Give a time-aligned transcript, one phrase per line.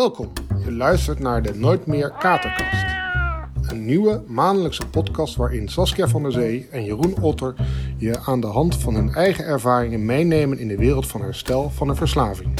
[0.00, 0.32] Welkom,
[0.64, 2.84] je luistert naar de Nooit meer Katerkast.
[3.62, 7.54] Een nieuwe maandelijkse podcast waarin Saskia van der Zee en Jeroen Otter
[7.96, 11.88] je aan de hand van hun eigen ervaringen meenemen in de wereld van herstel van
[11.88, 12.58] een verslaving.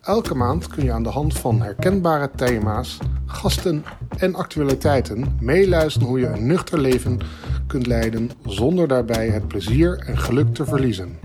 [0.00, 3.84] Elke maand kun je aan de hand van herkenbare thema's, gasten
[4.18, 7.18] en actualiteiten meeluisteren hoe je een nuchter leven
[7.66, 11.18] kunt leiden zonder daarbij het plezier en geluk te verliezen.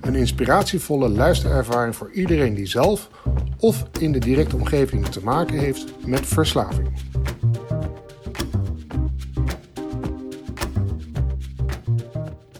[0.00, 3.10] Een inspiratievolle luisterervaring voor iedereen die zelf
[3.60, 6.88] of in de directe omgeving te maken heeft met verslaving.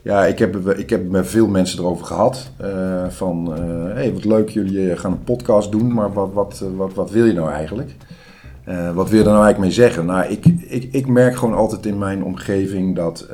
[0.02, 2.50] Ja, ik heb, ik heb met veel mensen erover gehad.
[2.62, 6.94] Uh, van, uh, hey, wat leuk, jullie gaan een podcast doen, maar wat, wat, wat,
[6.94, 7.90] wat wil je nou eigenlijk?
[8.94, 10.06] Wat wil je er nou eigenlijk mee zeggen?
[10.06, 13.28] Nou, ik, ik, ik merk gewoon altijd in mijn omgeving dat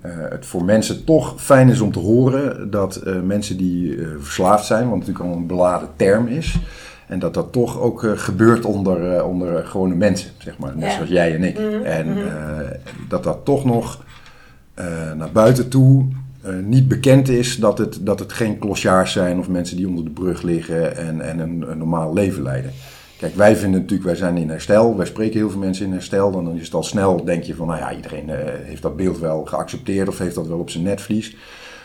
[0.00, 4.88] ehm, het voor mensen toch fijn is om te horen dat mensen die verslaafd zijn,
[4.88, 6.58] wat natuurlijk al een beladen term is,
[7.08, 11.34] en dat dat toch ook gebeurt onder, onder gewone mensen, zeg maar, net zoals jij
[11.34, 11.58] en ik.
[11.58, 12.26] Mhm, en mhm.
[13.08, 14.04] dat dat toch nog
[14.80, 16.06] uh, naar buiten toe
[16.46, 20.04] uh, niet bekend is dat het, dat het geen klosjaars zijn of mensen die onder
[20.04, 22.70] de brug liggen en, en een, een, normaal leven leiden.
[23.20, 26.30] Kijk, wij vinden natuurlijk, wij zijn in herstel, wij spreken heel veel mensen in herstel.
[26.30, 29.18] Dan is het al snel, denk je van, nou ja, iedereen uh, heeft dat beeld
[29.18, 31.36] wel geaccepteerd of heeft dat wel op zijn netvlies.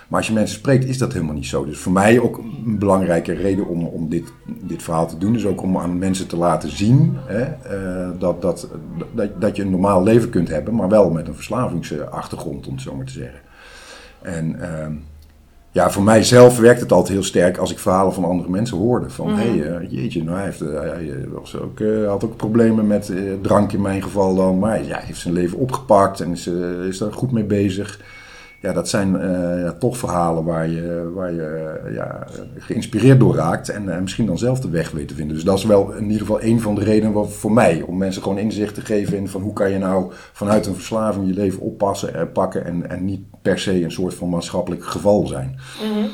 [0.07, 1.65] Maar als je mensen spreekt, is dat helemaal niet zo.
[1.65, 5.45] Dus voor mij ook een belangrijke reden om, om dit, dit verhaal te doen, is
[5.45, 8.69] ook om aan mensen te laten zien hè, uh, dat, dat,
[9.13, 12.81] dat, dat je een normaal leven kunt hebben, maar wel met een verslavingsachtergrond, om het
[12.81, 13.39] zo maar te zeggen.
[14.21, 14.87] En uh,
[15.75, 19.09] ja, voor mijzelf werkt het altijd heel sterk als ik verhalen van andere mensen hoorde.
[19.09, 22.87] Van, mm hé, hey, uh, jeetje, nou, hij, heeft, hij was ook, had ook problemen
[22.87, 26.47] met drank in mijn geval dan, maar ja, hij heeft zijn leven opgepakt en is,
[26.87, 27.99] is daar goed mee bezig
[28.65, 29.19] ja, dat zijn
[29.59, 32.27] ja, toch verhalen waar je, waar je uh, ja,
[32.57, 35.35] geïnspireerd door raakt en uh, misschien dan zelf de weg weet te vinden.
[35.35, 38.21] Dus dat is wel in ieder geval een van de redenen voor mij, om mensen
[38.21, 41.61] gewoon inzicht te geven in van hoe kan je nou vanuit een verslaving je leven
[41.61, 45.59] oppassen, pakken en, en niet per se een soort van maatschappelijk geval zijn.
[45.83, 46.09] Mm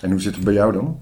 [0.00, 0.98] En hoe zit het bij jou dan?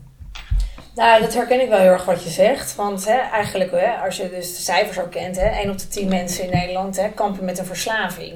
[0.95, 2.75] Nou, dat herken ik wel heel erg wat je zegt.
[2.75, 5.89] Want hè, eigenlijk, hè, als je dus de cijfers ook kent, hè, 1 op de
[5.89, 8.33] 10 mensen in Nederland hè, kampen met een verslaving.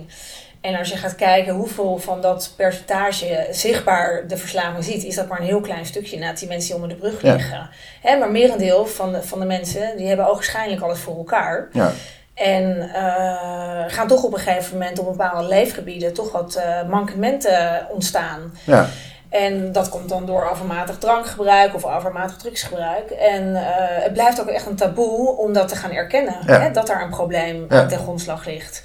[0.68, 5.28] En als je gaat kijken hoeveel van dat percentage zichtbaar de verslaving ziet, is dat
[5.28, 7.68] maar een heel klein stukje na die mensen die onder de brug liggen.
[8.00, 11.68] Hè, maar merendeel van de, van de mensen die hebben ogenschijnlijk alles voor elkaar.
[11.72, 11.92] Ja.
[12.34, 17.86] En uh, gaan toch op een gegeven moment op bepaalde leefgebieden toch wat uh, mankementen
[17.90, 18.54] ontstaan.
[18.64, 18.88] Ja.
[19.28, 23.10] En dat komt dan door overmatig drankgebruik of overmatig drugsgebruik.
[23.10, 26.36] En uh, het blijft ook echt een taboe om dat te gaan erkennen.
[26.46, 27.86] Hè, dat daar een probleem ja.
[27.86, 28.82] ten grondslag ligt.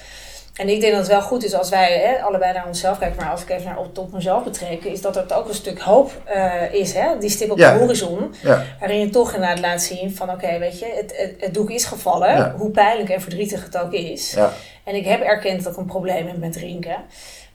[0.54, 3.18] En ik denk dat het wel goed is als wij hè, allebei naar onszelf kijken,
[3.18, 5.80] maar als ik even naar op, op mezelf betrekken, is dat het ook een stuk
[5.80, 7.18] hoop uh, is, hè?
[7.20, 8.64] die stip op de horizon, ja.
[8.80, 11.86] waarin je toch inderdaad laat zien van oké, weet je, het, het, het, doek is
[11.86, 14.38] gevallen, hoe pijnlijk en verdrietig het ook is.
[14.84, 16.98] En ik heb erkend dat ik een probleem heb met drinken.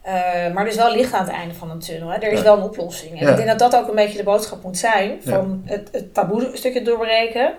[0.06, 0.12] Uh,
[0.54, 2.08] maar er is wel licht aan het einde van de tunnel.
[2.08, 2.18] Hè?
[2.18, 3.20] Er is wel een oplossing.
[3.20, 5.20] En ik denk dat dat ook een beetje de boodschap moet zijn.
[5.24, 7.54] Van het, het taboe stukje doorbreken.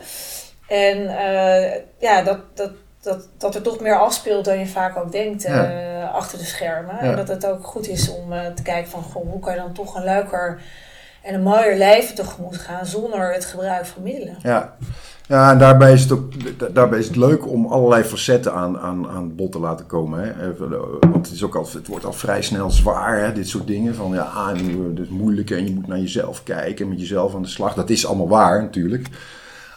[0.68, 5.12] En uh, ja, dat, dat, dat, dat er toch meer afspeelt dan je vaak ook
[5.12, 7.00] denkt uh, achter de schermen.
[7.00, 9.60] En dat het ook goed is om uh, te kijken van goh, hoe kan je
[9.60, 10.62] dan toch een leuker
[11.22, 14.38] en een mooier leven tegemoet gaan zonder het gebruik van middelen.
[14.44, 14.76] Ja.
[15.28, 16.32] Ja, en daarbij is het ook
[16.74, 20.24] daarbij is het leuk om allerlei facetten aan, aan, aan bod te laten komen.
[20.24, 20.58] Hè?
[21.00, 23.34] Want het, is ook al, het wordt al vrij snel zwaar, hè?
[23.34, 23.96] dit soort dingen.
[23.96, 27.42] Van ja, het is moeilijk en je moet naar jezelf kijken en met jezelf aan
[27.42, 27.74] de slag.
[27.74, 29.08] Dat is allemaal waar natuurlijk.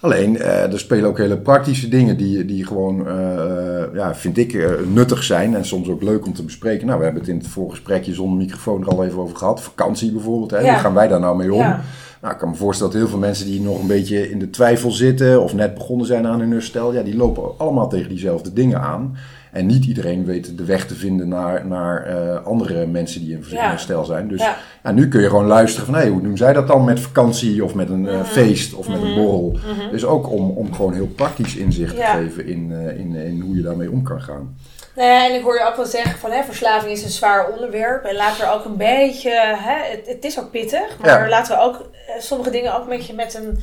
[0.02, 4.68] Alleen, uh, er spelen ook hele praktische dingen die, die gewoon, uh, ja, vind ik,
[4.92, 6.86] nuttig zijn en soms ook leuk om te bespreken.
[6.86, 9.62] Nou, we hebben het in het voorgesprekje zonder microfoon er al even over gehad.
[9.62, 10.60] Vakantie bijvoorbeeld, hè?
[10.60, 11.58] hoe gaan wij daar nou mee om?
[11.58, 11.82] Ja.
[12.20, 14.50] Nou, ik kan me voorstellen dat heel veel mensen die nog een beetje in de
[14.50, 18.52] twijfel zitten of net begonnen zijn aan hun herstel, ja, die lopen allemaal tegen diezelfde
[18.52, 19.16] dingen aan.
[19.52, 23.44] En niet iedereen weet de weg te vinden naar, naar uh, andere mensen die in
[23.48, 24.28] herstel zijn.
[24.28, 24.56] Dus ja.
[24.82, 24.92] ja.
[24.92, 27.64] nu kun je gewoon luisteren van, hé, hey, hoe doen zij dat dan met vakantie
[27.64, 29.12] of met een uh, feest of met mm -hmm.
[29.12, 29.50] een borrel?
[29.50, 29.90] Mm -hmm.
[29.90, 33.56] Dus ook om, om gewoon heel praktisch inzicht te geven in, uh, in, in hoe
[33.56, 34.56] je daarmee om kan gaan.
[34.96, 37.52] Nou ja, en ik hoor je ook wel zeggen van hè, verslaving is een zwaar
[37.52, 38.04] onderwerp.
[38.04, 41.62] En laten we ook een beetje, hè, het, het is ook pittig, maar laten we
[41.62, 43.58] ook sommige dingen ook een beetje met een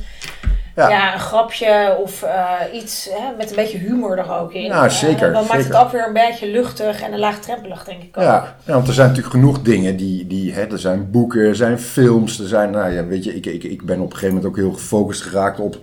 [0.76, 1.12] ja.
[1.12, 4.62] een grapje of uh, iets hè, met een beetje humor er ook in.
[4.62, 5.28] Ja, zeker.
[5.28, 8.24] Uh, dan maakt het ook weer een beetje luchtig en een laagdrempelig, denk ik ook.
[8.24, 11.56] Ja, ja want er zijn natuurlijk genoeg dingen die, die hè, er zijn boeken, er
[11.56, 14.34] zijn films, er zijn, nou ja, weet je, ik, ik, ik ben op een gegeven
[14.34, 15.78] moment ook heel gefocust geraakt op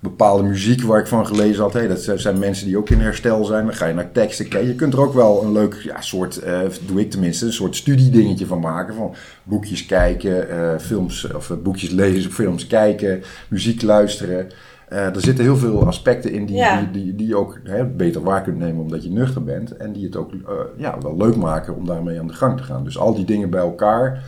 [0.00, 1.72] bepaalde muziek waar ik van gelezen had.
[1.72, 3.64] Hey, dat zijn mensen die ook in herstel zijn.
[3.64, 4.68] Dan ga je naar teksten kijken.
[4.68, 7.76] Je kunt er ook wel een leuk ja, soort, uh, doe ik tenminste, een soort
[7.76, 8.94] studiedingetje van maken.
[8.94, 14.48] Van boekjes kijken, uh, films of boekjes lezen, films kijken, muziek luisteren.
[14.88, 16.80] Eh, er zitten heel veel aspecten in die, Ja.
[16.80, 19.76] die, die, die je ook hè, beter waar kunt nemen omdat je nuchter bent.
[19.76, 20.38] En die het ook eh,
[20.76, 22.84] ja, wel leuk maken om daarmee aan de gang te gaan.
[22.84, 24.22] Dus al die dingen bij elkaar,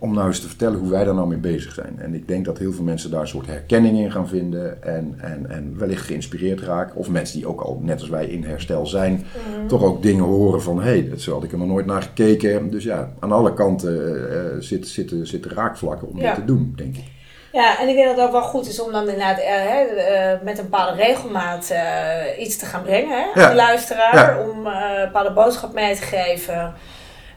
[0.00, 1.98] om nou eens te vertellen hoe wij daar nou mee bezig zijn.
[2.00, 4.82] En ik denk dat heel veel mensen daar een soort herkenning in gaan vinden.
[4.82, 6.96] En, en, en wellicht geïnspireerd raken.
[6.96, 9.26] Of mensen die ook al, net als wij, in herstel zijn.
[9.68, 12.70] Toch ook dingen horen van, hé, hey, zo had ik er nog nooit naar gekeken.
[12.70, 16.26] Dus ja, aan alle kanten eh, zitten, zitten, zitten raakvlakken om Ja.
[16.26, 17.04] dit te doen, denk ik.
[17.52, 19.80] Ja, en ik denk dat het ook wel goed is om dan inderdaad eh, hè,
[19.82, 23.48] eh, met een bepaalde regelmaat eh, iets te gaan brengen hè, aan Ja.
[23.48, 24.14] de luisteraar.
[24.14, 24.48] Ja.
[24.48, 26.72] Om eh, een bepaalde boodschap mee te geven.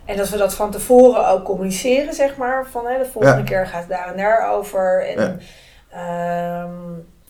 [0.05, 2.65] En dat we dat van tevoren ook communiceren, zeg maar.
[2.71, 3.43] Van hè, de volgende Ja.
[3.43, 5.05] keer gaat het daar en daar over.
[5.07, 6.61] En Ja.
[6.63, 6.69] ehm,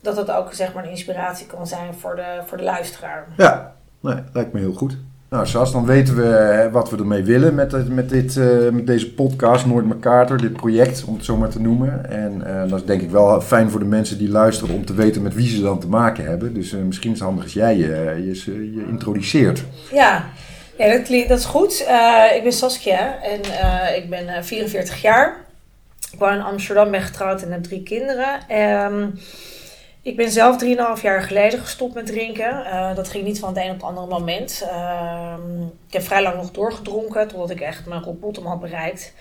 [0.01, 3.25] dat dat ook zeg maar een inspiratie kan zijn voor de, voor de luisteraar.
[3.37, 4.97] Ja, nee, lijkt me heel goed.
[5.29, 8.87] Nou, Sas, dan weten we hè, wat we ermee willen met, met, dit, eh, met
[8.87, 12.09] deze podcast, Nooit MacArthur, dit project, om het zo maar te noemen.
[12.09, 14.93] En eh, dat is denk ik wel fijn voor de mensen die luisteren om te
[14.93, 16.53] weten met wie ze dan te maken hebben.
[16.53, 18.21] Dus eh, misschien is het handig als jij je,
[18.75, 19.63] je introduceert.
[19.91, 20.25] Ja,
[20.77, 20.97] ja
[21.27, 21.83] dat, is goed.
[21.83, 25.45] Eh, ik ben Saskia en eh, ik ben eh, 44 jaar.
[26.11, 28.39] Ik woon in Amsterdam, ben getrouwd en heb drie kinderen.
[28.47, 29.07] Ehm,
[30.03, 32.65] ik ben zelf 3,5 jaar geleden gestopt met drinken.
[32.65, 34.65] Eh, dat ging niet van het een op het andere moment.
[34.69, 39.13] Ehm, ik heb vrij lang nog doorgedronken totdat ik echt mijn rock had bereikt.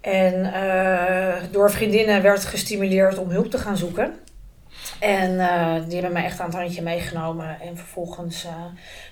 [0.00, 4.14] En eh, door vriendinnen werd gestimuleerd om hulp te gaan zoeken.
[5.00, 7.60] En eh, die hebben mij echt aan het handje meegenomen.
[7.60, 8.50] En vervolgens eh,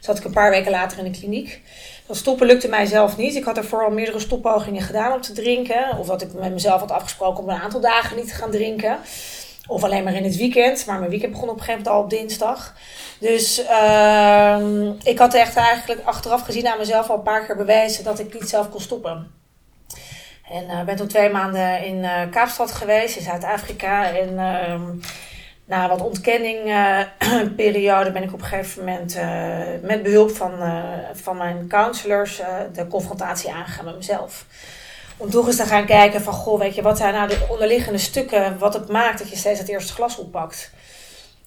[0.00, 1.62] zat ik een paar weken later in de kliniek.
[2.06, 3.35] Dat stoppen lukte mij zelf niet.
[3.35, 5.99] Ik had ervoor al meerdere stoppogingen gedaan om te drinken.
[5.99, 8.99] Of dat ik met mezelf had afgesproken om een aantal dagen niet te gaan drinken.
[9.67, 10.87] Of alleen maar in het weekend.
[10.87, 12.75] Maar mijn weekend begon op een gegeven moment al op dinsdag.
[13.20, 18.05] Dus ehm, ik had echt eigenlijk achteraf gezien aan mezelf al een paar keer bewezen
[18.05, 19.31] dat ik niet zelf kon stoppen.
[20.50, 24.11] En eh ben toen twee maanden in Kaapstad geweest, in Zuid-Afrika.
[24.12, 24.91] En ehm,
[25.69, 30.82] na wat ontkenningperiode ben ik op een gegeven moment eh, met behulp van, eh,
[31.12, 34.47] van mijn counselors eh, de confrontatie aangegaan met mezelf.
[35.17, 37.99] Om toch eens te gaan kijken van, goh, weet je, wat zijn nou de onderliggende
[37.99, 40.70] stukken, wat het maakt dat je steeds het eerste glas oppakt.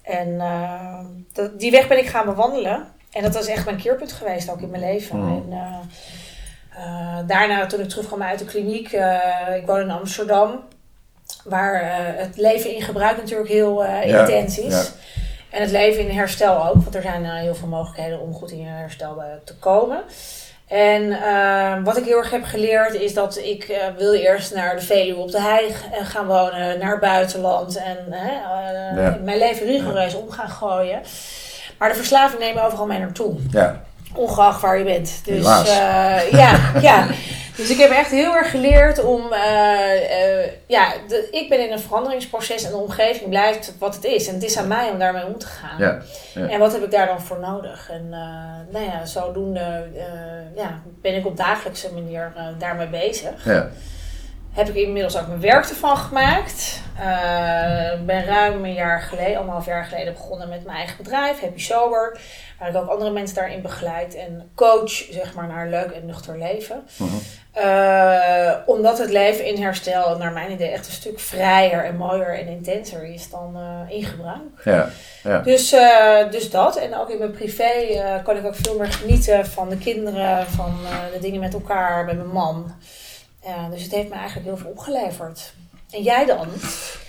[0.02, 1.00] En eh,
[1.34, 2.88] dat- die weg ben ik gaan bewandelen.
[3.12, 5.18] En dat was echt mijn keerpunt geweest, ook in mijn leven.
[5.20, 5.44] Mm.
[5.52, 5.76] En, eh,
[6.84, 10.60] eh, daarna, toen ik terugkwam uit de kliniek, eh, ik woon in Amsterdam,
[11.44, 14.74] waar eh, het leven in gebruik natuurlijk heel eh, intens is.
[14.74, 14.84] ja.
[15.50, 18.52] En het leven in herstel ook, want er zijn eh, heel veel mogelijkheden om goed
[18.52, 20.02] in herstel te komen.
[20.68, 21.18] En
[21.84, 25.32] wat ik heel erg heb geleerd is dat ik wil eerst naar de Veluwe op
[25.32, 25.74] de hei
[26.04, 27.98] gaan wonen, naar het buitenland en
[28.96, 29.18] Ja.
[29.24, 31.02] mijn leven rigoureus om gaan gooien.
[31.78, 33.36] Maar de verslaving neemt overal mee naartoe.
[33.52, 33.82] Ja,
[34.16, 35.22] Ongeacht waar je bent.
[35.26, 35.44] Dus
[36.32, 37.08] ja, ja.
[37.56, 39.32] Dus ik heb echt heel erg geleerd om.
[39.34, 44.04] eh, eh, ja, de, ik ben in een veranderingsproces en de omgeving blijft wat het
[44.04, 44.28] is.
[44.28, 45.80] En het is aan mij om daarmee om te gaan.
[45.80, 46.02] ja,
[46.34, 46.48] ja.
[46.50, 47.90] En wat heb ik daar dan voor nodig?
[47.92, 48.20] En eh,
[48.74, 49.88] nou ja, zodoende
[50.56, 53.46] ja, ben ik op dagelijkse manier daarmee bezig.
[53.46, 53.70] ja.
[54.52, 56.82] Heb ik inmiddels ook mijn werk ervan gemaakt.
[58.00, 61.60] Ik ben ruim een jaar geleden, anderhalf jaar geleden begonnen met mijn eigen bedrijf, Happy
[61.60, 62.20] Sober.
[62.60, 66.06] Waar ik ook andere mensen daarin begeleid en coach, zeg maar, naar een leuk en
[66.06, 66.84] nuchter leven.
[66.98, 67.10] Mhm.
[67.52, 72.40] Eh, omdat het leven in herstel, naar mijn idee, echt een stuk vrijer en mooier
[72.40, 74.64] en intenser is dan eh, in gebruik.
[74.64, 74.90] ja,
[75.24, 75.40] ja.
[75.40, 75.70] Dus,
[76.32, 76.76] dus dat.
[76.76, 77.72] En ook in mijn privé
[78.24, 80.78] kan ik ook veel meer genieten van de kinderen, van
[81.14, 82.74] de dingen met elkaar, met mijn man.
[83.44, 85.54] Ja, dus het heeft me eigenlijk heel veel opgeleverd.
[85.90, 86.48] En jij dan?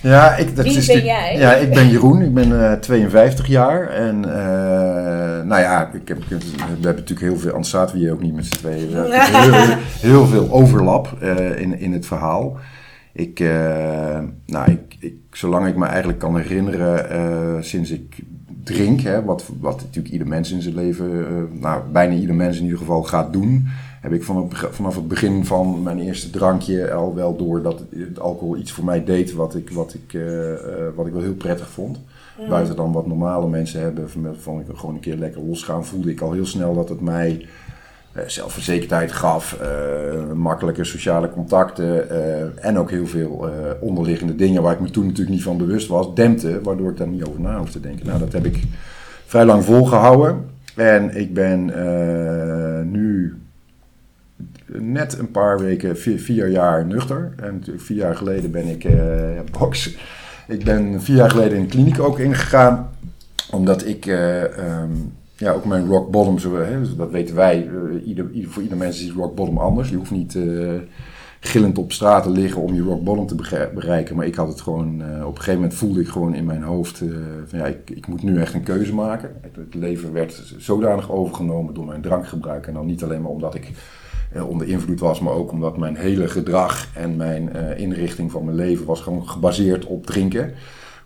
[0.02, 1.36] Ja, ik, dat Wie is ben jij?
[1.36, 2.22] Ja, ik ben Jeroen.
[2.22, 3.88] Ik ben eh 52 jaar.
[3.88, 6.36] En eh, nou ja, ik heb, we
[6.66, 8.88] hebben natuurlijk heel veel, anders zaten we hier ook niet met z'n tweeën.
[8.88, 9.56] We hebben natuurlijk
[10.00, 12.58] heel, heel veel overlap eh, in, in het verhaal.
[13.12, 18.16] Ik, eh, nou, ik, ik, zolang ik me eigenlijk kan herinneren, eh, sinds ik
[18.64, 22.56] drink, hè, wat, wat natuurlijk ieder mens in zijn leven, eh, nou, bijna ieder mens
[22.56, 23.68] in ieder geval gaat doen,
[24.02, 28.21] heb ik vanaf, vanaf het begin van mijn eerste drankje al wel door dat het
[28.21, 30.59] alcohol iets voor mij deed wat ik, wat ik, eh, eh,
[30.94, 32.00] wat ik wel heel prettig vond.
[32.49, 36.11] Buiten dan wat normale mensen hebben, van, van ik gewoon een keer lekker losgaan, voelde
[36.11, 37.47] ik al heel snel dat het mij
[38.12, 39.59] eh, zelfverzekerdheid gaf,
[40.35, 42.11] makkelijke sociale contacten
[42.62, 43.49] en ook heel veel
[43.80, 47.09] onderliggende dingen waar ik me toen natuurlijk niet van bewust was, dempte, waardoor ik daar
[47.09, 48.06] niet over na hoef te denken.
[48.06, 48.62] Nou, dat heb ik
[49.26, 50.44] vrij lang volgehouden
[50.76, 51.64] en ik ben
[52.90, 53.37] nu
[54.66, 57.32] net een paar weken, vier, jaar nuchter.
[57.37, 59.96] En vier jaar geleden ben ik eh box.
[60.49, 62.90] Ik ben vier jaar geleden in de kliniek ook ingegaan.
[63.50, 64.90] Omdat ik eh, ehm,
[65.37, 67.68] ja, ook mijn rock bottom, zo, hè, dus dat weten wij.
[67.68, 69.88] eh, ieder, voor ieder mens is rock bottom anders.
[69.90, 70.38] Je hoeft niet,
[71.40, 74.16] gillend op straten liggen om je rock bottom te bereiken.
[74.16, 77.02] Maar ik had het gewoon, op een gegeven moment voelde ik gewoon in mijn hoofd
[77.46, 79.30] van ja, ik, ik moet nu echt een keuze maken.
[79.40, 82.66] Het, leven werd zodanig overgenomen door mijn drankgebruik.
[82.66, 83.72] En dan niet alleen maar omdat ik
[84.48, 88.86] onder invloed was, maar ook omdat mijn hele gedrag en mijn inrichting van mijn leven
[88.86, 90.54] was gewoon gebaseerd op drinken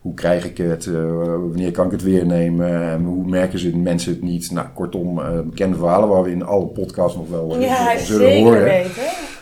[0.07, 0.87] hoe krijg ik het?
[0.87, 3.03] Uh, wanneer kan ik het weer nemen?
[3.05, 4.51] hoe merken ze mensen het niet?
[4.51, 8.63] Nou, kortom, uh, bekende verhalen waar we in alle podcasts nog wel ja, zullen horen.
[8.63, 8.91] Weten.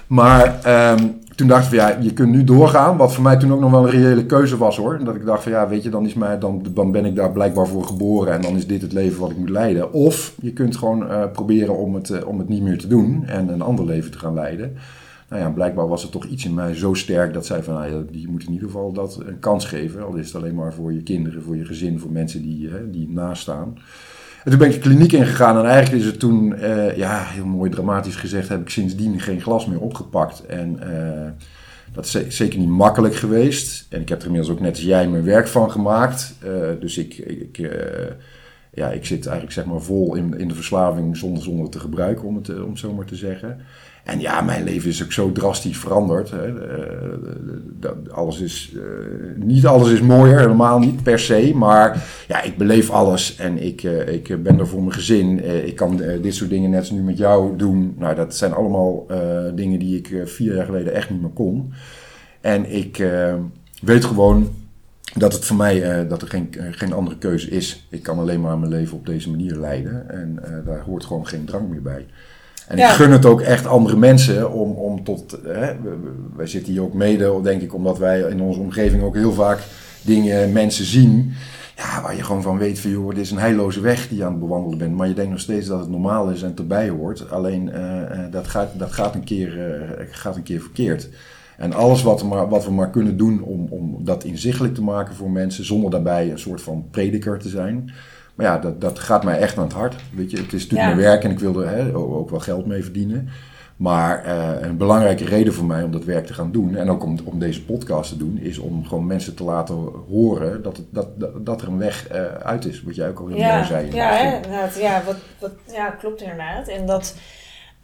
[0.06, 0.60] Maar
[0.92, 2.96] um, toen dacht ik van ja, je kunt nu doorgaan.
[2.96, 5.04] Wat voor mij toen ook nog wel een reële keuze was hoor.
[5.04, 7.32] Dat ik dacht van ja, weet je, dan, is mij, dan, dan ben ik daar
[7.32, 8.32] blijkbaar voor geboren.
[8.32, 9.92] En dan is dit het leven wat ik moet leiden.
[9.92, 13.24] Of je kunt gewoon uh, proberen om het, om het niet meer te doen.
[13.26, 14.76] En een ander leven te gaan leiden
[15.34, 17.92] nou ja, blijkbaar was er toch iets in mij zo sterk dat zij van, nou
[17.92, 20.04] ja, je moet in ieder geval dat een kans geven.
[20.04, 22.90] Al is het alleen maar voor je kinderen, voor je gezin, voor mensen die, hè,
[22.90, 23.78] die naast staan.
[24.44, 27.46] En toen ben ik de kliniek ingegaan en eigenlijk is het toen, uh, ja, heel
[27.46, 30.46] mooi dramatisch gezegd, heb ik sindsdien geen glas meer opgepakt.
[30.46, 31.30] En uh,
[31.92, 33.86] dat is zeker niet makkelijk geweest.
[33.88, 36.34] En ik heb er inmiddels ook net als jij mijn werk van gemaakt.
[36.44, 37.70] Uh, dus ik, ik
[38.74, 42.24] ja, ik zit eigenlijk zeg maar vol in, in de verslaving zonder, zonder te gebruiken,
[42.24, 43.60] om het, om het zo maar te zeggen.
[44.04, 46.30] En ja, mijn leven is ook zo drastisch veranderd.
[46.30, 46.48] Hè.
[46.48, 48.82] Uh, alles is, uh,
[49.36, 51.52] niet alles is mooier, helemaal niet per se.
[51.54, 55.44] Maar ja, ik beleef alles en ik, uh, ik ben er voor mijn gezin.
[55.66, 57.94] ik kan dit soort dingen net als nu met jou doen.
[57.98, 59.06] Nou, dat zijn allemaal
[59.54, 61.72] dingen die ik vier jaar geleden echt niet meer kon.
[62.40, 63.04] En ik
[63.80, 64.48] weet gewoon
[65.14, 67.86] dat het voor mij dat er geen, geen andere keuze is.
[67.90, 70.10] Ik kan alleen maar mijn leven op deze manier leiden.
[70.10, 72.06] En daar hoort gewoon geen drank meer bij.
[72.68, 75.38] En ik gun het ook echt andere mensen om, om tot.
[75.44, 75.72] Hè,
[76.36, 79.58] wij zitten hier ook mede, denk ik, omdat wij in onze omgeving ook heel vaak
[80.02, 81.32] dingen, mensen zien.
[81.76, 84.24] Ja, waar je gewoon van weet van joh, dit is een heilloze weg die je
[84.24, 84.94] aan het bewandelen bent.
[84.94, 87.30] Maar je denkt nog steeds dat het normaal is en erbij hoort.
[87.30, 91.08] Alleen uh, dat, gaat, dat gaat, een keer, uh, gaat een keer verkeerd.
[91.56, 94.82] En alles wat we maar, wat we maar kunnen doen om, om dat inzichtelijk te
[94.82, 97.92] maken voor mensen, zonder daarbij een soort van prediker te zijn.
[98.34, 99.94] Maar ja, dat, dat gaat mij echt aan het hart.
[100.12, 102.66] Weet je, het is natuurlijk mijn werk en ik wil er hè, ook wel geld
[102.66, 103.28] mee verdienen.
[103.76, 107.02] Maar uh, een belangrijke reden voor mij om dat werk te gaan doen, en ook
[107.02, 109.76] om, om deze podcast te doen, is om gewoon mensen te laten
[110.08, 111.06] horen dat, het, dat,
[111.46, 112.82] dat, er een weg uh, uit is.
[112.82, 113.94] Wat jij ook al heel ja, mooi zei.
[113.94, 114.40] Ja, hè,
[114.80, 116.68] ja, wat, wat, ja, klopt inderdaad.
[116.68, 117.14] En dat,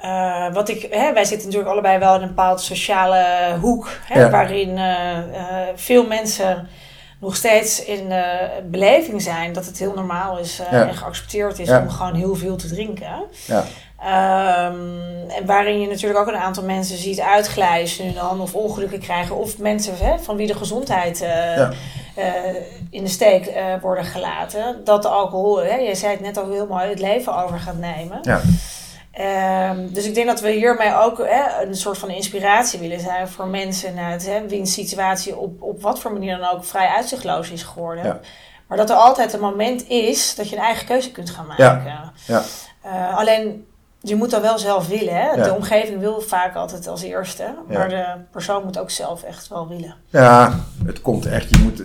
[0.05, 4.21] uh, wat ik, hè, wij zitten natuurlijk allebei wel in een bepaald sociale hoek, hè,
[4.21, 4.31] ja.
[4.31, 4.79] waarin
[5.75, 6.69] veel mensen
[7.21, 8.25] nog steeds in uh,
[8.65, 12.57] beleving zijn dat het heel normaal is uh, en geaccepteerd is om gewoon heel veel
[12.57, 13.25] te drinken.
[13.47, 13.65] Ja.
[14.67, 19.01] Um, en waarin je natuurlijk ook een aantal mensen ziet uitglijden nu dan, of ongelukken
[19.01, 21.71] krijgen, of mensen hè, van wie de gezondheid uh, ja.
[22.91, 24.81] in de steek worden gelaten.
[24.85, 27.79] Dat de alcohol, hè, jij zei het net al heel mooi, het leven over gaat
[27.79, 28.19] nemen.
[28.23, 28.41] Ja.
[29.21, 33.29] Um, dus ik denk dat we hiermee ook hè, een soort van inspiratie willen zijn
[33.29, 37.51] voor mensen uit hè, wiens situatie op, op wat voor manier dan ook vrij uitzichtloos
[37.51, 38.05] is geworden.
[38.05, 38.21] Ja.
[38.67, 41.65] Maar dat er altijd een moment is dat je een eigen keuze kunt gaan maken.
[41.85, 42.13] Ja.
[42.27, 42.43] ja.
[42.87, 43.67] Uh, alleen
[44.01, 45.15] je moet dat wel zelf willen.
[45.15, 45.43] Hè?
[45.43, 47.55] De omgeving wil vaak altijd als eerste.
[47.69, 49.95] Maar de persoon moet ook zelf echt wel willen.
[50.09, 51.51] Ja, het komt echt.
[51.51, 51.85] Je moet,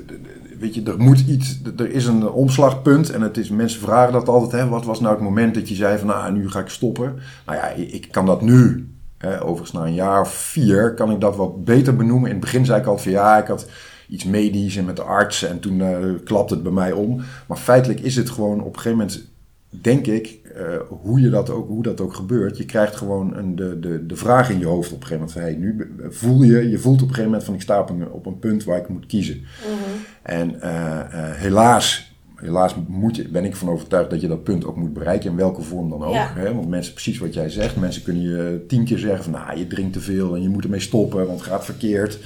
[0.60, 4.28] weet je, er moet iets, er is een omslagpunt en het is, mensen vragen dat
[4.28, 6.70] altijd, hè, wat was nou het moment dat je zei van, nou, nu ga ik
[6.70, 7.16] stoppen.
[7.46, 11.20] Nou ja, ik kan dat nu, hè, overigens na een jaar of vier, kan ik
[11.20, 12.30] dat wat beter benoemen.
[12.30, 13.68] In het begin zei ik altijd van, ja, ik had
[14.10, 17.22] iets medisch en met de arts en toen uh, klapte het bij mij om.
[17.48, 19.28] Maar feitelijk is het gewoon op een gegeven moment,
[19.70, 22.58] denk ik, uh, hoe, je dat ook, hoe dat ook gebeurt.
[22.58, 25.32] Je krijgt gewoon een, de, de, de vraag in je hoofd op een gegeven moment
[25.32, 27.90] van, hey, nu voel je, je voelt op een gegeven moment van, ik sta op
[27.90, 29.36] een, op een punt waar ik moet kiezen.
[29.36, 34.44] Mm en uh, uh, helaas, helaas moet je, ben ik van overtuigd dat je dat
[34.44, 36.14] punt ook moet bereiken, in welke vorm dan ook.
[36.14, 36.32] Ja.
[36.36, 36.54] Hè?
[36.54, 39.68] Want mensen, precies wat jij zegt, mensen kunnen je tien keer zeggen van nou, je
[39.68, 42.20] drinkt te veel en je moet ermee stoppen, want het gaat verkeerd.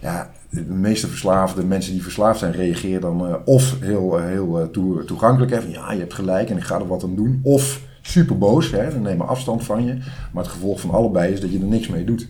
[0.00, 5.04] Ja, de meeste verslaafden, mensen die verslaafd zijn, reageren dan uh, of heel, heel toe,
[5.04, 5.52] toegankelijk.
[5.52, 7.40] Hè, van, ja, je hebt gelijk en ik ga er wat aan doen.
[7.42, 9.94] Of super boos, hè, dan nemen afstand van je.
[10.32, 12.28] Maar het gevolg van allebei is dat je er niks mee doet.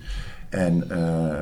[0.56, 1.38] En uh,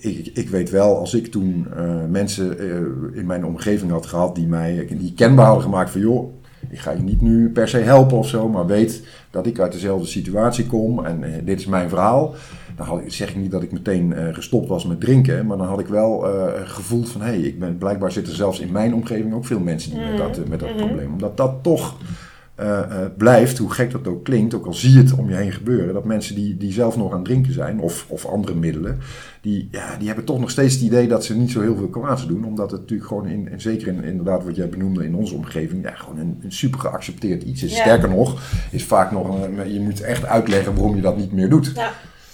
[0.00, 4.34] ik, ik, weet wel, als ik toen uh, mensen uh, in mijn omgeving had gehad
[4.34, 6.32] die mij die kenbaar hadden gemaakt van joh,
[6.70, 9.72] ik ga je niet nu per se helpen of zo, maar weet dat ik uit
[9.72, 12.34] dezelfde situatie kom en dit is mijn verhaal.
[12.76, 15.80] Dan had, zeg ik niet dat ik meteen gestopt was met drinken, maar dan had
[15.80, 16.26] ik wel
[16.64, 19.90] gevoeld van hé, hey, ik ben, blijkbaar zitten zelfs in mijn omgeving ook veel mensen
[19.90, 20.86] die met dat, met dat mm -hmm.
[20.86, 21.12] probleem.
[21.12, 21.96] Omdat dat toch
[23.16, 25.94] blijft, hoe gek dat ook klinkt, ook al zie je het om je heen gebeuren,
[25.94, 28.98] dat mensen die, die zelf nog aan het drinken zijn, of, of andere middelen,
[29.40, 31.88] die, ja, die hebben toch nog steeds het idee dat ze niet zo heel veel
[31.88, 35.14] kwaads doen, omdat het natuurlijk gewoon, in, en zeker in, inderdaad wat jij benoemde in
[35.14, 37.76] onze omgeving, ja, gewoon een, een super geaccepteerd iets is.
[37.76, 37.80] Ja.
[37.80, 41.48] Sterker nog, is vaak nog, een, je moet echt uitleggen waarom je dat niet meer
[41.48, 41.72] doet.
[41.74, 41.92] Ja.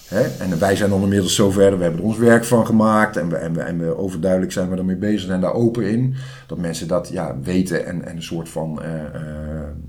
[0.09, 0.23] Hè?
[0.39, 3.37] En wij zijn dan inmiddels zover, we hebben er ons werk van gemaakt en we,
[3.37, 6.15] en we, en we overduidelijk zijn we ermee bezig en daar open in.
[6.47, 9.21] Dat mensen dat ja, weten en, en een soort van eh, eh,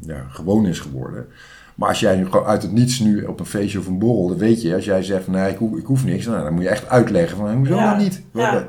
[0.02, 1.26] ja, gewoon is geworden.
[1.76, 4.28] Maar als jij nu gewoon uit het niets nu op een feestje of een borrel,
[4.28, 6.54] dan weet je, als jij zegt van nee, ik hoef, ik hoef niks, nou, dan
[6.54, 7.98] moet je echt uitleggen van hoezo Ja.
[7.98, 8.22] niet?
[8.34, 8.68] Ja.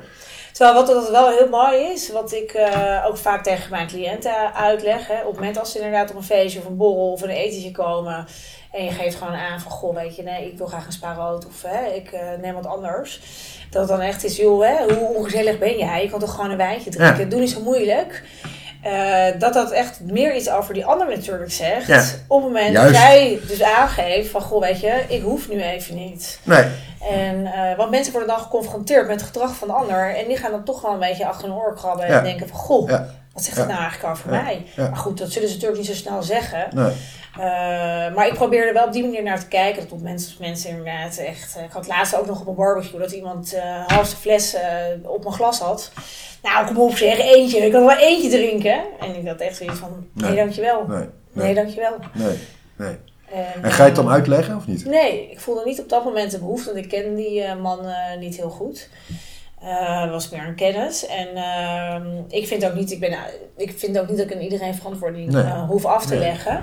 [0.60, 4.54] Terwijl wat dat wel heel mooi is, wat ik eh, ook vaak tegen mijn cliënten
[4.54, 5.06] uitleg.
[5.06, 7.28] Hè, op het moment als ze inderdaad op een feestje of een borrel of een
[7.28, 8.26] etentje komen.
[8.70, 11.14] En je geeft gewoon aan van, goh, weet je, nee, ik wil graag een spa
[11.14, 13.20] rood of hè, ik eh, neem wat anders.
[13.70, 16.02] Dat het dan echt is, joh, hè, hoe ongezellig ben jij?
[16.02, 17.24] Je kan toch gewoon een wijntje drinken?
[17.24, 17.30] Ja.
[17.30, 18.22] Doe niet zo moeilijk.
[18.82, 21.86] Eh, dat dat echt meer iets over die ander natuurlijk zegt.
[21.86, 22.04] Ja.
[22.26, 22.92] Op het moment Juist.
[22.92, 26.40] dat jij dus aangeeft van, goh, weet je, ik hoef nu even niet.
[26.42, 26.64] Nee,
[27.10, 30.16] En, eh, want mensen worden dan geconfronteerd met het gedrag van de ander.
[30.16, 32.06] En die gaan dan toch wel een beetje achter hun oor krabben.
[32.06, 32.18] Ja.
[32.18, 33.06] En denken van, goh, Ja.
[33.32, 34.66] Wat zegt het nou eigenlijk over mij?
[34.76, 36.68] Maar goed, dat zullen ze natuurlijk niet zo snel zeggen.
[36.74, 36.92] nee.
[37.34, 39.88] Eh, maar ik probeer er wel op die manier naar te kijken.
[39.88, 41.56] Dat mensen, mensen inderdaad echt...
[41.56, 44.62] eh, ik had laatst ook nog op een barbecue dat iemand eh halve fles eh,
[45.02, 45.92] op mijn glas had.
[46.42, 47.58] Nou, kom op zeg, eentje.
[47.58, 48.82] Ik kan wel eentje drinken.
[49.00, 50.36] En ik had echt zoiets van, nee, Nee.
[50.38, 50.84] dankjewel.
[50.88, 51.96] Nee, Nee, nee, dankjewel.
[52.14, 52.38] nee,
[52.76, 52.96] nee.
[53.32, 54.84] En, En ga je het dan uitleggen of niet?
[54.84, 57.78] Nee, ik voelde niet op dat moment de behoefte, want ik ken die man
[58.18, 58.88] niet heel goed.
[59.62, 61.06] Het was meer een kennis.
[61.06, 63.12] En ehm, ik, vind ook niet, ik, ben,
[63.56, 65.42] ik vind ook niet dat ik aan iedereen verantwoording Nee.
[65.42, 66.18] eh, hoef af te Nee.
[66.22, 66.60] leggen.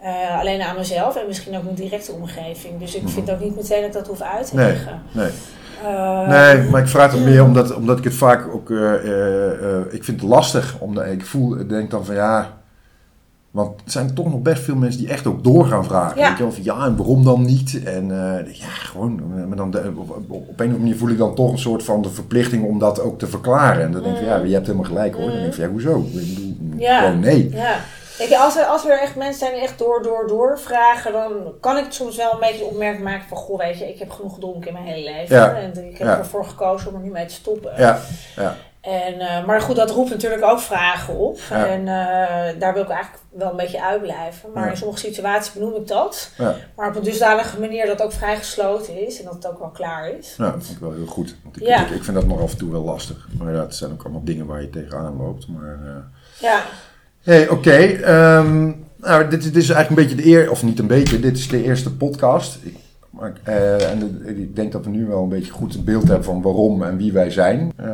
[0.00, 2.78] Eh, alleen aan mezelf en misschien ook mijn directe omgeving.
[2.80, 3.10] Dus ik Mhm.
[3.12, 4.66] vind ook niet meteen dat ik dat hoef uit te Nee.
[4.66, 5.02] leggen.
[5.12, 5.30] Nee.
[6.26, 8.70] Nee, maar ik vraag het meer omdat, omdat ik het vaak ook.
[9.90, 10.76] ik vind het lastig.
[10.78, 12.62] Omdat ik voel, ik denk dan van ja.
[13.54, 16.18] Want er zijn toch nog best veel mensen die echt ook doorgaan vragen.
[16.18, 16.28] Ja.
[16.28, 17.82] Weet je van ja, en waarom dan niet?
[17.84, 19.22] En eh, ja, gewoon.
[19.36, 21.82] eh, Maar dan, de- op, een of andere manier voel ik dan toch een soort
[21.84, 23.82] van de verplichting om dat ook te verklaren.
[23.84, 25.30] En dan denk ik ja, je hebt helemaal gelijk hoor.
[25.30, 26.04] Dan denk ik ja, hoezo?
[26.76, 27.00] Ja.
[27.00, 27.50] Gewoon nee.
[27.52, 27.76] Ja.
[28.18, 31.32] Je, als er, als er echt mensen zijn die echt door, door, door vragen, dan
[31.60, 34.34] kan ik soms wel een beetje opmerking maken van, goh, weet je, ik heb genoeg
[34.34, 35.36] gedronken in mijn hele leven.
[35.36, 35.54] Ja.
[35.54, 37.72] En ik heb ervoor gekozen om er nu mee te stoppen.
[37.76, 38.00] Ja,
[38.36, 41.38] ja, En, eh, maar goed, dat roept natuurlijk ook vragen op.
[41.50, 41.66] Ja.
[41.66, 44.50] En eh, daar wil ik eigenlijk wel een beetje uitblijven.
[44.54, 44.70] Maar Ja.
[44.70, 46.30] in sommige situaties benoem ik dat.
[46.38, 46.54] ja.
[46.76, 49.18] Maar op een dusdanige manier dat het ook vrij gesloten is.
[49.18, 50.34] En dat het ook wel klaar is.
[50.38, 51.36] Ja, dat vind ik wel heel goed.
[51.42, 51.80] Want ik, Ja.
[51.86, 53.28] ik, ik vind dat nog af en toe wel lastig.
[53.38, 55.48] Maar ja, het zijn ook allemaal dingen waar je tegenaan loopt.
[55.48, 55.90] Maar, eh,
[56.40, 56.60] Ja,
[57.22, 57.70] Hey, oké.
[57.76, 61.36] ehm, nou, dit, dit is eigenlijk een beetje de eer, of niet een beetje, dit
[61.36, 62.58] is de eerste podcast.
[62.62, 62.76] Ik,
[63.10, 66.24] maar, en de- ik denk dat we nu wel een beetje goed een beeld hebben
[66.24, 67.72] van waarom en wie wij zijn.
[67.76, 67.86] Eh,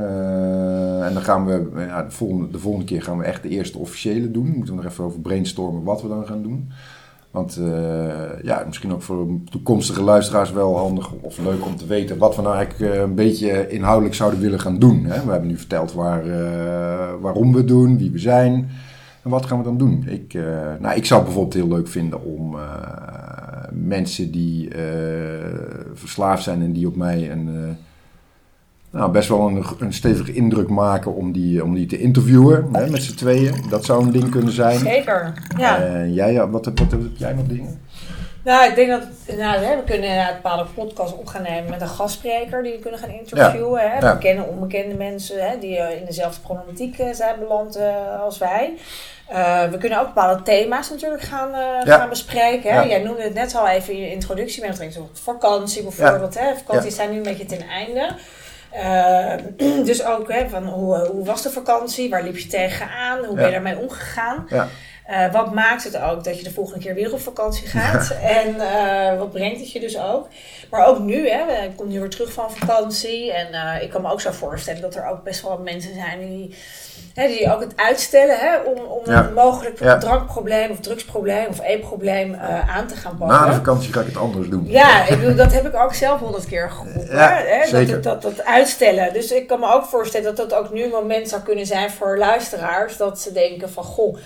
[1.11, 3.79] en dan gaan we, ja, de, volgende, de volgende keer gaan we echt de eerste
[3.79, 4.47] officiële doen.
[4.47, 6.71] Moeten we nog even over brainstormen wat we dan gaan doen.
[7.31, 12.19] Want eh, ja, misschien ook voor toekomstige luisteraars wel handig of leuk om te weten
[12.19, 15.05] wat we nou eigenlijk eh, een beetje inhoudelijk zouden willen gaan doen.
[15.05, 15.25] Hè?
[15.25, 18.69] We hebben nu verteld waar, eh, waarom we doen, wie we zijn.
[19.23, 20.05] En wat gaan we dan doen?
[20.07, 20.43] Ik, eh,
[20.81, 22.57] nou, ik zou bijvoorbeeld heel leuk vinden om
[23.73, 24.69] mensen die
[25.95, 27.77] verslaafd zijn en die op mij een,
[28.91, 32.91] nou, best wel een, een stevige indruk maken om die, om die te interviewen hè,
[32.91, 33.55] met z'n tweeën.
[33.69, 34.79] Dat zou een ding kunnen zijn.
[34.79, 35.33] zeker.
[35.59, 35.83] Ja.
[35.83, 37.81] En jij, ja, wat, wat, wat heb jij nog dingen?
[38.45, 39.03] Nou, ik denk dat
[39.39, 42.73] nou, hè, we kunnen inderdaad een bepaalde podcast op gaan nemen met een gastspreker die
[42.73, 43.81] we kunnen gaan interviewen.
[43.91, 43.99] Hè?
[43.99, 44.13] Ja.
[44.15, 48.73] Bekende, onbekende mensen hè, die eh, in dezelfde problematiek eh, zijn beland eh, als wij.
[49.29, 51.99] Eh, we kunnen ook bepaalde thema's natuurlijk gaan, eh, Ja.
[51.99, 52.73] gaan bespreken.
[52.73, 52.81] Hè?
[52.81, 52.87] Ja.
[52.89, 56.39] Jij noemde het net al even in je introductie met betrekking tot vakantie bijvoorbeeld.
[56.39, 56.55] Hè?
[56.65, 58.09] Vakanties zijn nu een beetje ten einde.
[58.73, 59.33] Eh,
[59.89, 62.11] dus ook hè, van hoe, hoe was de vakantie?
[62.11, 63.25] Waar liep je tegenaan?
[63.25, 64.47] Hoe ben je daarmee omgegaan?
[65.11, 68.11] Eh, wat maakt het ook dat je de volgende keer weer op vakantie gaat?
[68.23, 70.27] En eh, wat brengt het je dus ook?
[70.71, 73.33] Maar ook nu, hè, ik kom nu weer terug van vakantie.
[73.33, 76.19] En eh, ik kan me ook zo voorstellen dat er ook best wel mensen zijn
[76.21, 76.55] die,
[77.15, 79.25] hè, die ook het uitstellen hè, om, om Ja.
[79.27, 79.99] een mogelijk Ja.
[79.99, 82.35] drankprobleem of drugsprobleem of eetprobleem
[82.69, 83.37] aan te gaan pakken.
[83.39, 84.65] Na de vakantie ga ik het anders doen.
[84.67, 87.19] Ja, ik bedoel, dat heb ik ook zelf honderd keer geroepen.
[87.19, 87.67] Hè?
[87.67, 88.03] zeker.
[88.03, 89.13] Dat, dat, dat uitstellen.
[89.13, 91.91] Dus ik kan me ook voorstellen dat dat ook nu een moment zou kunnen zijn
[91.91, 92.97] voor luisteraars.
[92.97, 94.17] Dat ze denken van, goh,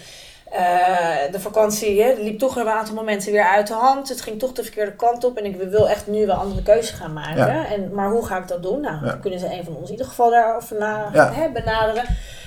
[0.55, 4.09] eh, de vakantie hè, liep toch een aantal momenten weer uit de hand.
[4.09, 5.37] Het ging toch de verkeerde kant op.
[5.39, 7.47] En ik wil echt nu wel andere keuzes gaan maken.
[7.47, 7.67] Ja.
[7.67, 8.81] En, maar hoe ga ik dat doen?
[8.81, 9.11] Nou, Ja.
[9.11, 11.33] dan kunnen ze een van ons in ieder geval daarover na, Ja.
[11.33, 12.05] hè, benaderen.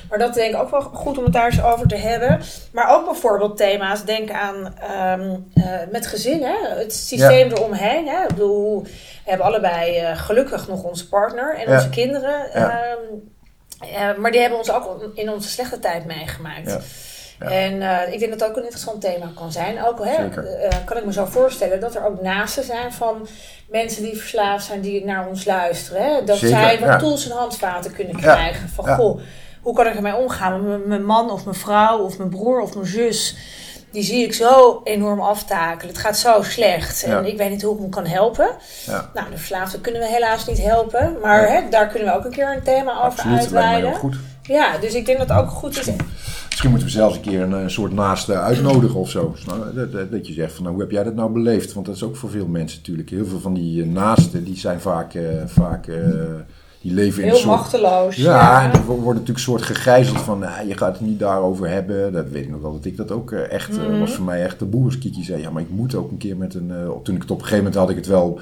[0.09, 2.39] Maar dat denk ik ook wel goed om het daar eens over te hebben.
[2.71, 4.03] Maar ook bijvoorbeeld thema's.
[4.05, 5.13] Denk aan eh,
[5.91, 6.55] met gezinnen.
[6.77, 8.07] Het systeem eromheen.
[8.07, 8.21] Hè?
[8.21, 8.89] Ik bedoel, we
[9.23, 12.51] hebben allebei eh, gelukkig nog onze partner en onze kinderen.
[12.53, 12.97] Ehm,
[13.79, 16.77] eh, maar die hebben ons ook in onze slechte tijd meegemaakt.
[17.39, 17.45] Ja.
[17.49, 19.83] En eh, ik denk dat dat ook een interessant thema kan zijn.
[19.85, 23.27] Ook hè, eh, kan ik me zo voorstellen dat er ook naasten zijn van
[23.69, 26.03] mensen die verslaafd zijn, die naar ons luisteren.
[26.03, 26.23] Hè?
[26.23, 26.97] Dat Zeker, zij wat ja.
[26.97, 28.69] tools en handvaten kunnen krijgen.
[28.69, 29.19] Van goh,
[29.61, 32.73] hoe kan ik ermee omgaan met mijn- man of mijn vrouw of mijn broer of
[32.73, 33.35] mijn zus?
[33.91, 35.93] die zie ik zo enorm aftakelen.
[35.93, 37.03] Het gaat zo slecht.
[37.03, 37.19] En Ja.
[37.19, 38.49] ik weet niet hoe ik hem kan helpen.
[38.85, 39.09] Ja.
[39.13, 41.17] Nou, de verslaafden kunnen we helaas niet helpen.
[41.21, 41.47] Maar Ja.
[41.53, 43.95] hè, daar kunnen we ook een keer een thema over Absoluut, uitweiden.
[43.95, 44.15] goed.
[44.43, 45.85] Ja, dus ik denk dat het ook goed is.
[46.57, 49.35] Misschien moeten we zelfs een keer een, eh, soort naaste uitnodigen of zo.
[50.11, 51.73] Dat, je zegt van nou, hoe heb jij dat nou beleefd?
[51.73, 53.09] Want dat is ook voor veel mensen natuurlijk.
[53.09, 55.87] Heel veel van die eh, naasten die zijn vaak, eh, vaak
[56.87, 57.55] die leven in een Heel soort...
[57.57, 58.15] machteloos.
[58.15, 61.19] Ja, en die wo- worden natuurlijk een soort gegijzeld van nou, je gaat het niet
[61.19, 62.13] daarover hebben.
[62.13, 63.99] Dat weet ik nog wel dat ik dat ook eh, echt, eh, Mhm.
[63.99, 65.41] was voor mij echt taboe als Kiki zei.
[65.41, 66.71] Ja, maar ik moet ook een keer met een...
[66.71, 68.39] eh, toen ik het op een gegeven moment had ik het wel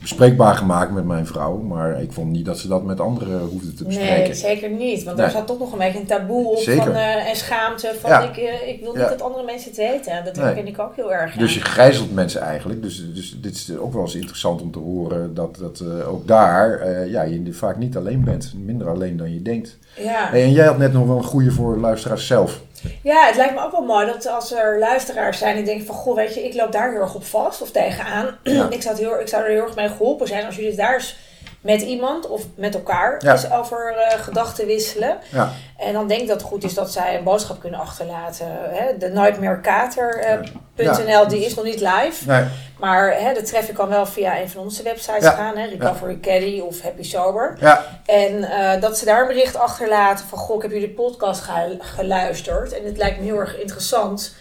[0.00, 1.56] bespreekbaar gemaakt met mijn vrouw.
[1.56, 4.22] Maar ik vond niet dat ze dat met anderen hoefde te bespreken.
[4.22, 5.04] Nee, zeker niet.
[5.04, 5.30] Want Nee.
[5.30, 6.82] zat toch nog een beetje een taboe op Zeker.
[6.84, 7.92] van, en schaamte.
[8.00, 8.22] Van Ja.
[8.22, 9.08] ik, ik wil niet Ja.
[9.08, 10.24] dat andere mensen het weten.
[10.24, 10.44] Dat Nee.
[10.44, 11.34] herken ik ook heel erg.
[11.36, 12.82] Dus je gijzelt mensen eigenlijk.
[12.82, 16.88] Dus, dus dit is ook wel eens interessant om te horen dat, dat ook daar
[17.08, 18.52] ja, je vaak niet alleen bent.
[18.56, 19.78] Minder alleen dan je denkt.
[19.96, 20.28] ja.
[20.30, 22.60] Hey, en jij had net nog wel een goede voor luisteraars zelf.
[23.02, 25.94] ja, het lijkt me ook wel mooi dat als er luisteraars zijn die denken van...
[25.94, 28.38] Goh, weet je, ik loop daar heel erg op vast of tegenaan.
[28.42, 28.68] Ja.
[28.76, 30.94] ik, zou het heel, ik zou er heel erg mee geholpen zijn als jullie daar
[30.94, 31.16] eens
[31.60, 33.32] met iemand of met elkaar Ja.
[33.32, 35.18] eens over eh, gedachten wisselen.
[35.32, 38.46] Ja, En dan denk ik dat het goed is dat zij een boodschap kunnen achterlaten.
[38.50, 38.96] Hè?
[38.98, 41.24] De nightmarekater.nl, Ja.
[41.24, 42.26] die is nog niet live.
[42.26, 42.44] nee,
[42.78, 45.56] Maar hè, de traffic kan wel via een van onze websites gaan.
[45.56, 45.66] Hè?
[45.66, 47.56] Recovery Caddy of Happy Sober.
[47.60, 50.38] ja, En eh, dat ze daar een bericht achterlaten van...
[50.38, 52.72] Goh, ik heb jullie podcast ge- geluisterd.
[52.78, 54.34] En het lijkt me heel erg interessant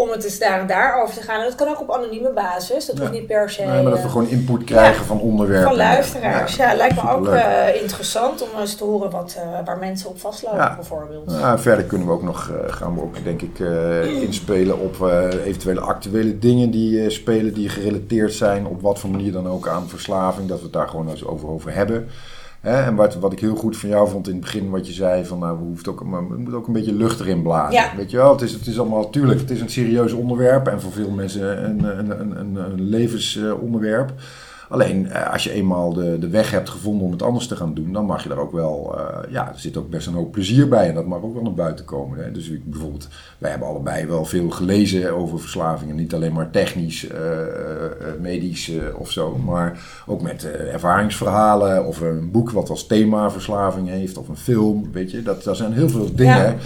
[0.00, 1.38] om het eens daar en daar over te gaan.
[1.40, 2.86] En dat kan ook op anonieme basis.
[2.86, 3.02] Dat Ja.
[3.02, 3.62] hoeft niet per se...
[3.62, 5.68] nee, maar dat we eh, gewoon input krijgen van onderwerpen.
[5.68, 6.56] van luisteraars.
[6.56, 10.20] Ja, lijkt me ook eh, interessant om eens te horen wat, eh, waar mensen op
[10.20, 10.74] vastlopen Ja.
[10.74, 11.26] bijvoorbeeld.
[11.26, 13.58] Nou, verder kunnen we ook nog, gaan we ook denk ik
[14.22, 14.96] inspelen op
[15.44, 19.88] eventuele actuele dingen die spelen, die gerelateerd zijn, op wat voor manier dan ook aan
[19.88, 22.08] verslaving, dat we het daar gewoon eens over, over hebben.
[22.60, 24.92] Hè, en wat, wat ik heel goed van jou vond in het begin, wat je
[24.92, 27.72] zei, van nou, we, hoeft ook, maar we moeten ook een beetje lucht erin blazen.
[27.72, 27.96] Ja.
[27.96, 30.80] Weet je wel, het is, het is allemaal, tuurlijk, het is een serieus onderwerp en
[30.80, 34.12] voor veel mensen een, een, een, een, een levensonderwerp.
[34.70, 37.74] Alleen eh, als je eenmaal de, de weg hebt gevonden om het anders te gaan
[37.74, 40.32] doen, dan mag je daar ook wel, eh, ja, er zit ook best een hoop
[40.32, 42.18] plezier bij en dat mag ook wel naar buiten komen.
[42.18, 42.32] Hè.
[42.32, 47.08] Dus ik, bijvoorbeeld, wij hebben allebei wel veel gelezen over verslavingen, niet alleen maar technisch,
[47.08, 47.18] eh,
[48.20, 54.18] medisch of zo, maar ook met ervaringsverhalen of een boek wat als thema verslaving heeft
[54.18, 55.22] of een film, weet je.
[55.22, 56.56] Dat, dat zijn heel veel dingen Ja.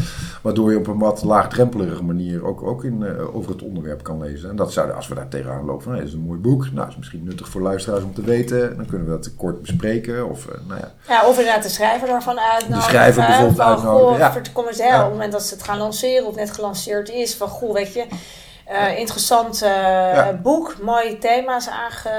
[0.44, 4.20] Waardoor je op een wat laagdrempelige manier ook, ook in, eh, over het onderwerp kan
[4.22, 4.50] lezen.
[4.50, 6.96] En dat zouden, als we daar tegenaan lopen, dat is een mooi boek, nou, is
[6.96, 10.30] misschien nuttig voor luisteraars om te weten, dan kunnen we dat kort bespreken.
[10.30, 12.83] Of, eh, nou ja, Ja, of inderdaad de schrijver daarvan uitnodigen.
[12.83, 14.66] De schrijver bijvoorbeeld uitnodigen, Goh, ja.
[14.68, 14.96] eens hè, Ja.
[14.96, 17.35] op het moment dat ze het gaan lanceren of net gelanceerd is.
[17.35, 18.04] Van goh, weet je,
[18.66, 19.70] eh, interessant eh,
[20.14, 20.38] Ja.
[20.42, 22.16] boek, mooie thema's aange,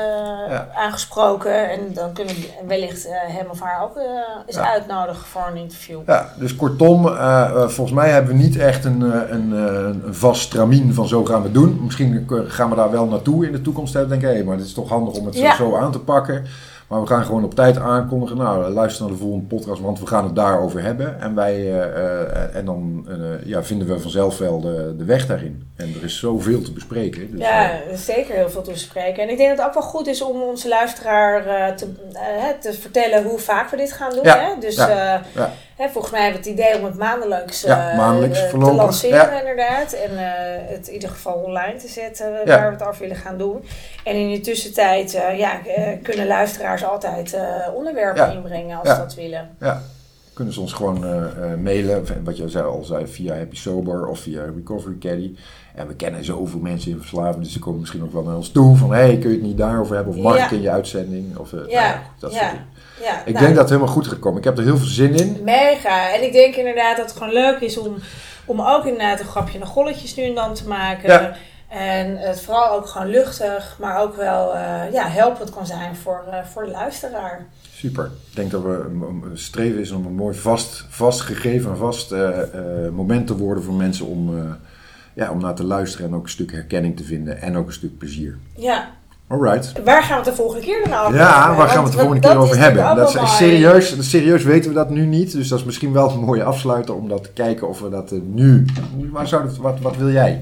[0.50, 0.68] Ja.
[0.76, 1.70] aangesproken.
[1.70, 3.98] En dan kunnen we wellicht eh, hem of haar ook
[4.46, 4.70] eens Ja.
[4.72, 6.00] uitnodigen voor een interview.
[6.06, 7.08] Ja, dus kortom,
[7.68, 9.02] volgens mij hebben we niet echt een,
[9.34, 11.80] een, een vast stramien van zo gaan we doen.
[11.84, 13.96] Misschien gaan we daar wel naartoe in de toekomst.
[13.96, 16.46] En denken, hé, maar het is toch handig om het zo- zo aan te pakken.
[16.88, 18.38] Maar we gaan gewoon op tijd aankondigen.
[18.38, 21.22] Nou, luister naar de volgende podcast, want we gaan het daarover hebben.
[21.22, 25.28] En, wij, eh, eh, en dan eh, ja, vinden we vanzelf wel de, de weg
[25.28, 25.72] daarin.
[25.76, 27.32] En er is zoveel te bespreken.
[27.32, 29.24] Dus, Ja, eh, er is zeker heel veel te bespreken.
[29.24, 32.60] En ik denk dat het ook wel goed is om onze luisteraar eh, te, eh,
[32.60, 34.24] te vertellen hoe vaak we dit gaan doen.
[34.24, 34.60] Ja, Hè?
[34.60, 35.54] Dus ja, eh, ja.
[35.76, 38.58] Hè, volgens mij hebben we het idee om het maandelijks, Ja, eh, maandelijks eh, te
[38.58, 39.40] lanceren ja.
[39.40, 39.94] inderdaad.
[39.94, 42.46] En eh, het in ieder geval online te zetten Ja.
[42.46, 43.64] waar we het over willen gaan doen.
[44.04, 45.60] En in de tussentijd ja,
[46.02, 47.38] kunnen luisteraars altijd
[47.74, 49.50] onderwerpen inbrengen als ze dat willen.
[49.60, 49.82] Ja,
[50.34, 51.00] kunnen ze ons gewoon
[51.64, 55.36] mailen, wat je zei, al zei, via Happy Sober of via Recovery Caddy.
[55.76, 58.50] En we kennen zoveel mensen in verslaving, dus ze komen misschien ook wel naar ons
[58.52, 60.14] toe van, hey, kun je het niet daarover hebben?
[60.14, 61.38] Of mag ik in je uitzending?
[61.38, 61.68] Of, nou
[62.20, 62.66] dat soort dingen.
[63.02, 64.38] Ja, Ik nou, denk dat het helemaal goed gaat komen.
[64.38, 65.40] Ik heb er heel veel zin in.
[65.44, 66.14] Mega.
[66.14, 67.96] En ik denk inderdaad dat het gewoon leuk is om,
[68.46, 71.10] om ook inderdaad een grapje naar golletjes nu en dan te maken.
[71.10, 71.36] Ja.
[71.68, 76.24] En het vooral ook gewoon luchtig, maar ook wel eh, ja, helpend kan zijn voor,
[76.32, 77.46] eh, voor de luisteraar.
[77.74, 78.06] Super.
[78.06, 81.78] Ik denk dat we een, een streven is om een mooi vast, vast gegeven en
[81.78, 84.58] vast eh, eh, moment te worden voor mensen om,
[85.14, 87.74] ja, om naar te luisteren en ook een stuk herkenning te vinden en ook een
[87.74, 88.38] stuk plezier.
[88.56, 88.90] Ja.
[89.28, 89.74] Alright.
[89.84, 91.58] Waar gaan we het de volgende keer dan over Ja, hebben?
[91.58, 92.96] waar gaan we het de volgende keer over hebben?
[92.96, 95.32] Dat is serieus, serieus weten we dat nu niet.
[95.32, 98.12] Dus dat is misschien wel een mooie afsluiter om dat te kijken of we dat
[98.12, 98.66] eh, nu.
[99.12, 100.42] Waar zou dat, wat, wat wil jij?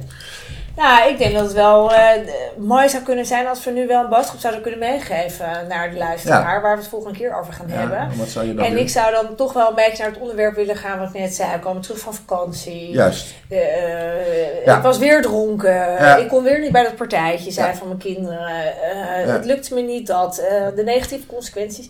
[0.76, 2.10] Nou, ik denk dat het wel eh,
[2.58, 5.98] mooi zou kunnen zijn als we nu wel een boodschap zouden kunnen meegeven naar de
[5.98, 7.98] luisteraar, waar we het volgende keer over gaan hebben.
[7.98, 8.80] Ja, wat zou je dan En doen?
[8.82, 11.34] ik zou dan toch wel een beetje naar het onderwerp willen gaan wat ik net
[11.36, 11.52] zei.
[11.54, 12.90] We komen terug van vakantie.
[12.92, 13.34] Juist.
[13.50, 14.78] Eh, Ja.
[14.78, 16.18] Ik was weer dronken.
[16.20, 18.48] Ik kon weer niet bij dat partijtje zijn van mijn kinderen.
[18.48, 19.34] Eh.
[19.34, 20.36] Het lukte me niet dat.
[20.76, 21.90] De negatieve consequenties.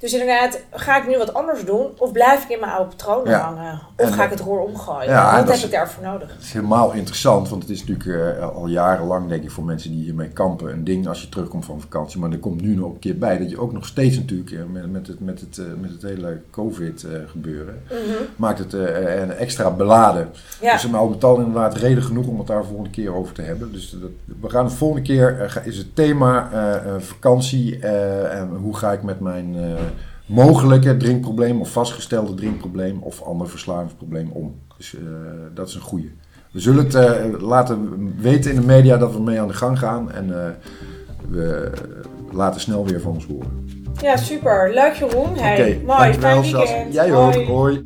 [0.00, 1.86] Dus inderdaad, ga ik nu wat anders doen?
[1.98, 3.38] Of blijf ik in mijn oude patronen Ja.
[3.40, 3.72] hangen?
[3.96, 5.10] Of En ga ik dat- het roer omgooien?
[5.10, 6.32] Ja, wat heb is- ik daarvoor nodig?
[6.34, 9.90] Het is helemaal interessant, want het is natuurlijk eh, al jarenlang, denk ik, voor mensen
[9.90, 12.20] die hiermee kampen, een ding als je terugkomt van vakantie.
[12.20, 14.58] Maar er komt nu nog een keer bij dat je ook nog steeds natuurlijk, eh,
[14.72, 17.82] met, met, het, met, het, eh, met het hele COVID-gebeuren,
[18.36, 20.28] maakt het eh, een extra beladen.
[20.60, 20.72] Ja.
[20.72, 23.72] Dus al met al inderdaad reden genoeg om het daar volgende keer over te hebben.
[23.72, 24.10] Dus dat,
[24.40, 28.76] we gaan de volgende keer, eh, is het thema eh, eh, vakantie eh, en hoe
[28.76, 29.62] ga ik met mijn eh,
[30.30, 34.54] mogelijke drinkprobleem of vastgestelde drinkprobleem of ander verslavingsprobleem om.
[34.76, 35.02] Dus eh,
[35.54, 36.08] dat is een goede.
[36.52, 39.78] We zullen het eh, laten weten in de media dat we mee aan de gang
[39.78, 40.50] gaan en eh,
[41.28, 41.70] we
[42.32, 43.68] laten snel weer van ons horen.
[44.00, 44.74] Ja, super.
[44.74, 45.36] Leuk Jeroen.
[45.36, 45.98] Hey, mooi.
[45.98, 46.94] dankjewel, Fijn weekend.
[46.94, 47.34] Jij ook.
[47.34, 47.46] Hoi.
[47.46, 47.82] Hoi.